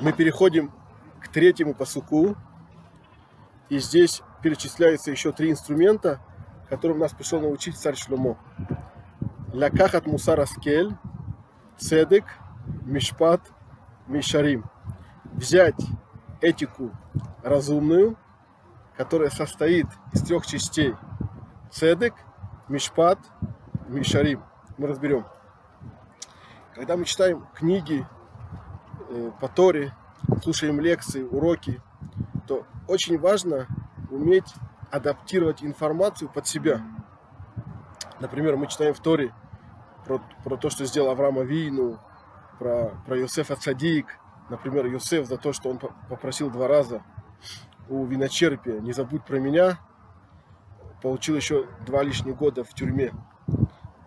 [0.00, 0.72] мы переходим
[1.20, 2.36] к третьему посуку.
[3.68, 6.20] И здесь перечисляются еще три инструмента,
[6.68, 8.36] которым нас пришел научить царь Шлюмо.
[9.52, 10.96] Лякахат мусар аскель,
[11.76, 12.24] цедек,
[12.84, 13.40] мишпат,
[14.06, 14.64] мишарим.
[15.32, 15.80] Взять
[16.40, 16.92] этику
[17.42, 18.16] разумную,
[18.96, 20.94] которая состоит из трех частей.
[21.70, 22.14] Цедек,
[22.68, 23.18] мишпат,
[23.88, 24.42] мишарим.
[24.78, 25.26] Мы разберем.
[26.74, 28.06] Когда мы читаем книги
[29.40, 29.92] по Торе,
[30.42, 31.80] слушаем лекции, уроки,
[32.46, 33.66] то очень важно
[34.10, 34.54] уметь
[34.90, 36.82] адаптировать информацию под себя.
[38.20, 39.34] Например, мы читаем в Торе
[40.06, 41.98] про, про то, что сделал Авраам Авину,
[42.58, 44.06] про, про Йосефа Цадик,
[44.48, 45.78] например, Йосеф за то, что он
[46.08, 47.02] попросил два раза
[47.88, 49.78] у виночерпия «Не забудь про меня»,
[51.02, 53.12] получил еще два лишних года в тюрьме.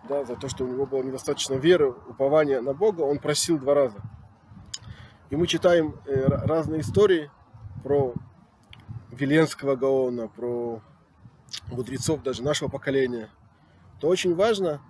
[0.08, 3.74] Да, за то, что у него было недостаточно веры, упования на Бога, он просил два
[3.74, 4.00] раза.
[5.30, 7.30] И мы читаем э, разные истории
[7.84, 8.14] про
[9.12, 10.82] Веленского Гаона, про
[11.68, 13.30] мудрецов даже нашего поколения,
[14.00, 14.80] то очень важно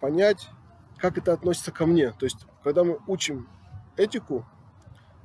[0.00, 0.48] понять,
[0.96, 2.10] как это относится ко мне.
[2.10, 3.48] То есть, когда мы учим
[3.96, 4.44] этику,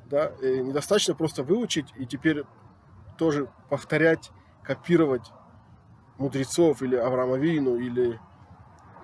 [0.06, 2.44] да, недостаточно просто выучить и теперь
[3.18, 5.32] тоже повторять, копировать
[6.20, 8.20] мудрецов или Авраама Вину или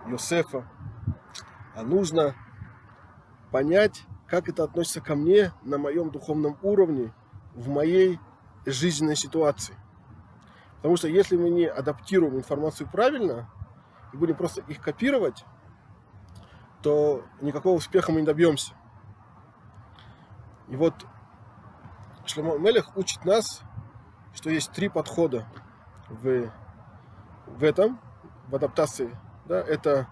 [0.07, 0.67] Йосефа,
[1.75, 2.35] а нужно
[3.51, 7.13] понять, как это относится ко мне на моем духовном уровне,
[7.53, 8.19] в моей
[8.65, 9.75] жизненной ситуации.
[10.77, 13.49] Потому что если мы не адаптируем информацию правильно
[14.13, 15.43] и будем просто их копировать,
[16.83, 18.73] то никакого успеха мы не добьемся.
[20.67, 20.93] И вот
[22.25, 23.61] Шломо Мелех учит нас,
[24.33, 25.45] что есть три подхода
[26.09, 26.51] в,
[27.47, 27.99] в этом,
[28.47, 29.17] в адаптации.
[29.45, 29.59] Да?
[29.59, 30.07] Это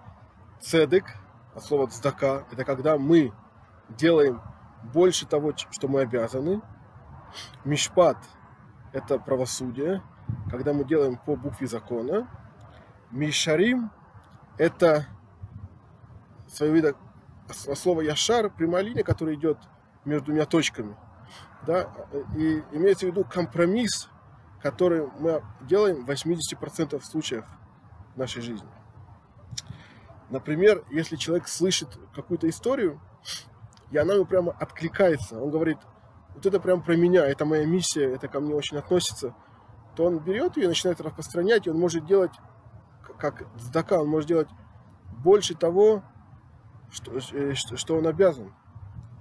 [0.61, 1.05] цедек,
[1.53, 3.33] от слова цдака, это когда мы
[3.89, 4.41] делаем
[4.93, 6.61] больше того, что мы обязаны.
[7.63, 8.17] Мишпат–
[8.93, 10.01] это правосудие,
[10.49, 12.27] когда мы делаем по букве закона.
[13.11, 13.91] Мишарим–
[14.57, 15.05] это
[16.47, 16.95] своего вида
[17.53, 19.57] слово яшар, прямая линия, которая идет
[20.03, 20.95] между двумя точками.
[21.65, 21.89] Да?
[22.35, 24.09] И имеется в виду компромисс,
[24.61, 27.45] который мы делаем в 80% случаев
[28.15, 28.69] в нашей жизни.
[30.29, 32.99] Например, если человек слышит какую-то историю,
[33.95, 35.77] и она ему прямо откликается, он говорит,
[36.33, 39.33] вот это прям про меня, это моя миссия, это ко мне очень относится,
[39.95, 42.33] то он берет ее начинает распространять, и он может делать,
[43.17, 44.49] как сдака, он может делать
[45.23, 46.03] больше того,
[46.91, 48.53] что, э, что он обязан.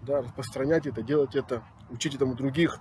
[0.03, 2.81] Да, распространять это, делать это, учить этому других.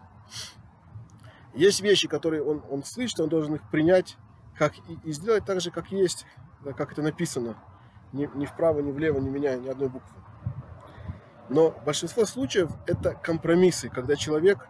[1.54, 4.18] Есть вещи, которые он, он слышит, он должен их принять
[4.58, 6.26] как, и, и сделать так же, как есть,
[6.66, 7.56] да, как это написано.
[8.14, 10.24] Ни, ни вправо, ни влево, не меняя ни одной буквы.
[11.54, 14.68] Но большинство случаев это компромиссы, когда человек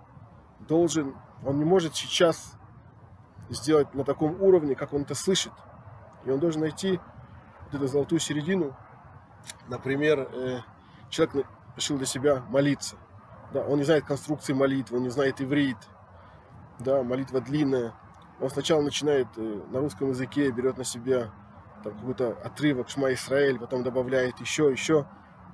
[0.68, 2.58] должен, он не может сейчас
[3.50, 5.54] сделать на таком уровне, как он это слышит.
[6.26, 7.00] И он должен найти
[7.66, 8.76] вот эту золотую середину.
[9.70, 10.60] Например, э,
[11.10, 12.98] человек решил для себя молиться.
[13.54, 15.78] Да, он не знает конструкции молитвы, он не знает иврит.
[16.80, 17.94] Да, молитва длинная.
[18.42, 21.32] Он сначала начинает э, на русском языке, берет на себя
[21.82, 25.06] какой-то отрывок Шма Исраэль, потом добавляет еще, еще,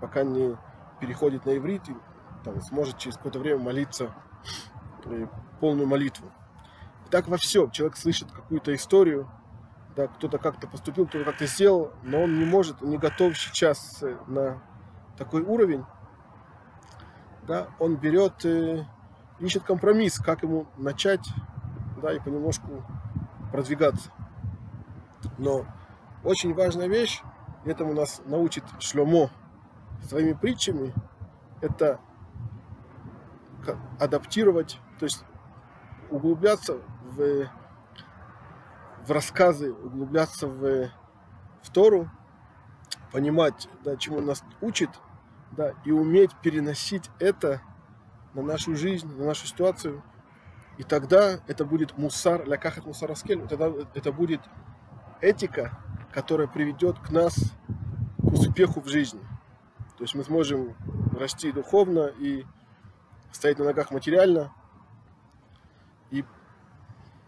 [0.01, 0.57] пока не
[0.99, 1.95] переходит на иврит и
[2.43, 4.13] там, сможет через какое-то время молиться
[5.05, 5.27] э,
[5.59, 6.31] полную молитву.
[7.07, 7.71] И так во всем.
[7.71, 9.29] Человек слышит какую-то историю,
[9.95, 14.17] да, кто-то как-то поступил, кто-то как-то сделал, но он не может, не готов сейчас э,
[14.27, 14.61] на
[15.17, 15.85] такой уровень.
[17.47, 18.85] Да, он берет, э,
[19.39, 21.27] ищет компромисс, как ему начать,
[22.01, 22.83] да, и понемножку
[23.51, 24.11] продвигаться.
[25.37, 25.65] Но
[26.23, 27.21] очень важная вещь,
[27.65, 29.29] этому нас научит Шломо
[30.03, 30.93] своими притчами,
[31.61, 31.99] это
[33.99, 35.23] адаптировать, то есть
[36.09, 37.49] углубляться в,
[39.05, 40.89] в рассказы, углубляться в,
[41.61, 42.09] в Тору,
[43.11, 44.89] понимать, да, чему нас учит,
[45.51, 47.61] да, и уметь переносить это
[48.33, 50.03] на нашу жизнь, на нашу ситуацию.
[50.77, 54.41] И тогда это будет мусар, лякахат мусар аскель, тогда это будет
[55.21, 55.77] этика,
[56.13, 57.35] которая приведет к нас
[58.17, 59.21] к успеху в жизни.
[59.99, 60.75] То есть мы сможем
[61.19, 62.45] расти духовно и
[63.33, 64.49] стоять на ногах материально
[66.09, 66.23] и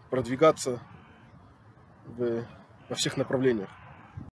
[0.08, 0.80] продвигаться
[2.06, 2.46] в,
[2.88, 3.68] во всех направлениях.